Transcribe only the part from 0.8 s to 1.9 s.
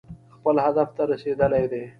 ته رسېدلي دي.